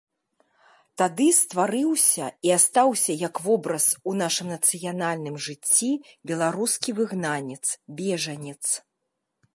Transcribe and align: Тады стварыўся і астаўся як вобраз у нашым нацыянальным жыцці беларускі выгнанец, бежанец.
Тады 1.01 1.27
стварыўся 1.39 2.25
і 2.47 2.53
астаўся 2.57 3.17
як 3.27 3.35
вобраз 3.47 3.85
у 4.13 4.15
нашым 4.23 4.47
нацыянальным 4.55 5.35
жыцці 5.49 5.91
беларускі 6.33 6.89
выгнанец, 7.01 7.63
бежанец. 8.01 8.63